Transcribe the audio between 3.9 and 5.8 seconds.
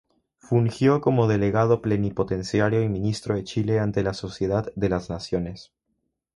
la Sociedad de las Naciones.